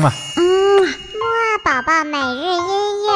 [0.00, 0.10] 嘛。
[0.36, 0.42] 嗯，
[0.82, 3.10] 木二宝宝每日音乐。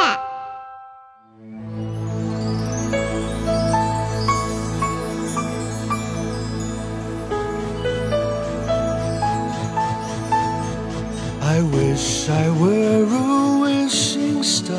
[11.40, 14.74] I wish I were a wishing star,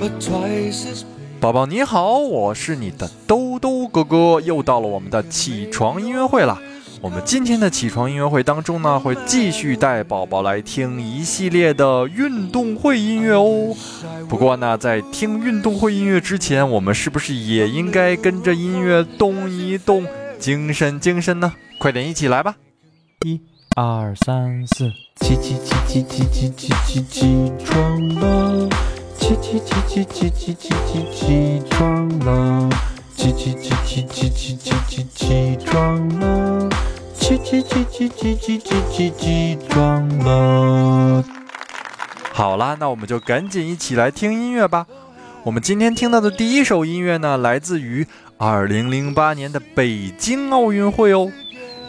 [0.00, 1.40] but twice as big.
[1.40, 6.58] 宝宝你好，我是你的兜兜哥哥，又到了我们的起床音乐会了。
[7.00, 13.74] 我们今天的起床音乐会当中呢，会继续带宝宝来听一系列的运动会音乐哦。
[14.28, 20.04] 不过呢，在听运动会音乐之前，我们是不是也应该跟着音乐动一动，
[20.38, 21.52] 精神精神呢？
[21.78, 22.56] 快点一起来吧！
[23.24, 23.40] 一、
[23.76, 24.90] 二、三、四，
[25.20, 28.68] 起起起起起起起起起床了，
[29.16, 32.68] 起起起起起起起起起床了，
[33.32, 36.68] 起起起起起起起起起床了，
[37.14, 41.24] 起起起起起起起起起床了。
[42.32, 44.86] 好啦，那我们就赶紧一起来听音乐吧。
[45.42, 48.06] 我们今天听到的第一首音乐呢，来自于
[48.38, 51.30] 2008年的北京奥运会哦。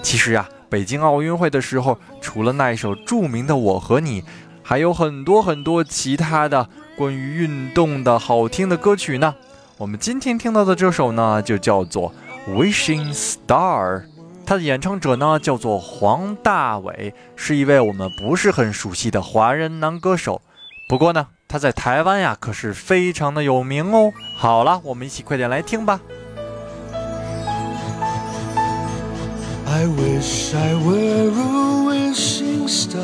[0.02, 4.22] 其实呀，北京奥运会的时候，除了那一首著名的《我和你》，
[4.62, 6.68] 还有很多很多其他的
[6.98, 9.36] 关于运动的好听的歌曲呢。
[9.80, 12.12] 我们今天听到的这首呢，就叫做
[12.54, 14.02] 《Wishing Star》，
[14.46, 20.42] 它的演唱者呢叫做黄大炜，是一位我们不是很熟悉的华人男歌手。
[20.90, 24.12] 不过呢，他在台湾呀可是非常的有名哦。
[24.36, 26.02] 好了，我们一起快点来听吧。
[29.66, 33.00] I wish I were a wishing star,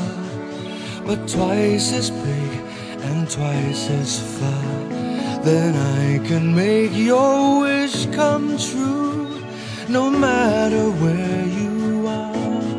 [1.07, 2.59] but twice as big
[3.01, 5.04] and twice as far.
[5.45, 9.39] Then I can make your wish come true,
[9.87, 12.73] no matter where you are.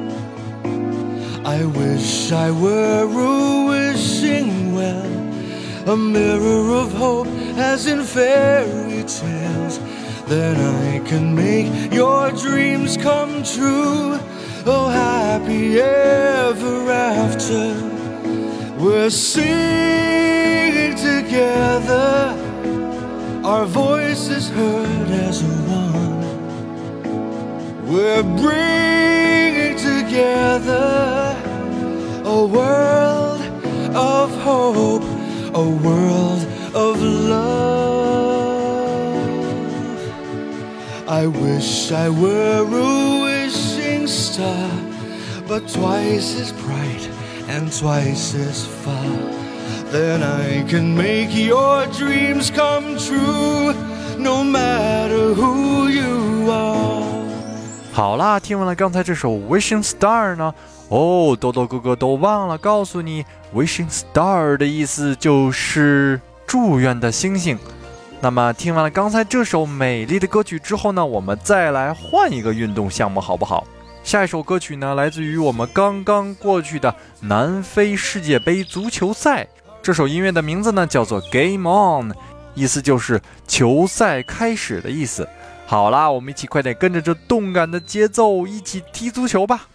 [1.46, 5.12] I wish I were a wishing well,
[5.94, 9.78] a mirror of hope, as in fairy tales.
[10.26, 14.18] Then I can make your dreams come true.
[14.66, 17.76] Oh, happy ever after.
[18.76, 21.95] We're singing together,
[23.46, 26.20] our voices heard as one.
[27.86, 31.36] We're bringing together
[32.24, 33.40] a world
[33.94, 35.04] of hope,
[35.54, 36.42] a world
[36.74, 37.46] of love.
[41.06, 44.70] I wish I were a wishing star,
[45.46, 47.08] but twice as bright
[47.46, 49.45] and twice as far.
[49.92, 53.72] Then I can make your dreams come true,
[54.18, 57.04] no matter who you are.
[57.92, 60.52] 好啦，听完了刚才这首《Wishing Star》呢，
[60.88, 63.22] 哦，豆豆哥哥都忘了告诉你，
[63.54, 67.58] 《Wishing Star》的意思就是祝愿的星星。
[68.20, 73.66] 那么听完了刚才这首美丽的歌曲之后呢，我们再来换一个运动项目，好不好？
[74.02, 79.46] 下一首歌曲呢，来自于我们刚刚过去的南非世界杯足球赛。
[79.86, 82.10] 这首音乐的名字呢，叫做《Game On》，
[82.56, 85.28] 意思就是球赛开始的意思。
[85.64, 89.68] 好啦，我们一起快点跟着这动感的节奏一起踢足球吧！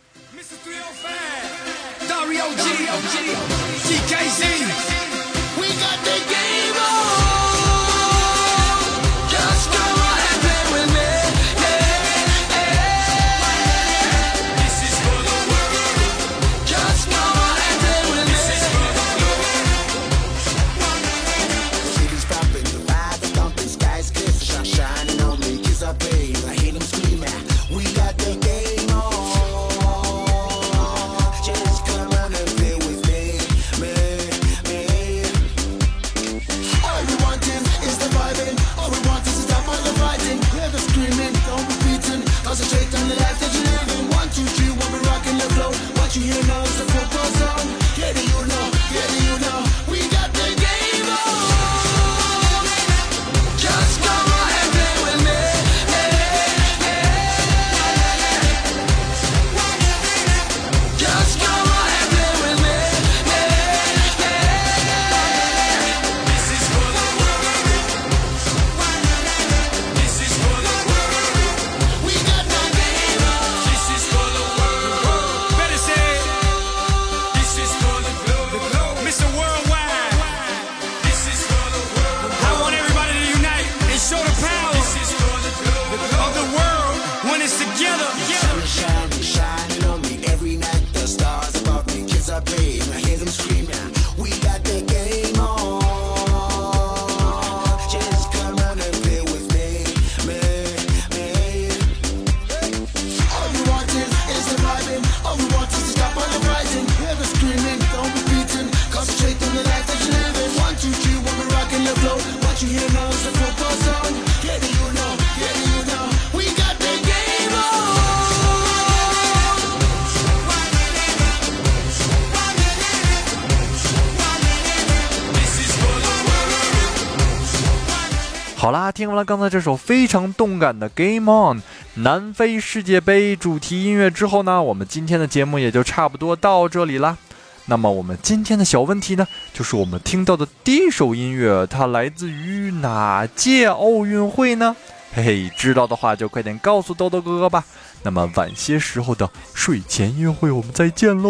[128.57, 131.57] 好啦，听完了刚才这首非常动感的《Game On》。
[131.95, 137.17] 南非世界杯主题音乐之后呢，我们今天的节目也就差不多到这里啦。
[137.65, 144.75] 那么我们今天的小问题呢，就是我们听到的第一首音乐，它来自于哪届奥运会呢？
[145.13, 147.63] 嘿嘿，知道的话就快点告诉豆豆哥哥吧。
[148.03, 151.29] 那么晚些时候的睡前音乐会，我们再见喽。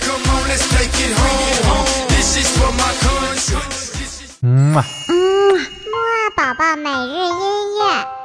[0.00, 1.62] Come on, let's take it home.
[1.68, 2.08] home.
[2.08, 3.60] This is for my country.
[4.40, 4.84] 嗯啊。
[5.08, 5.12] 嗯，
[5.54, 8.21] 木啊宝宝每日音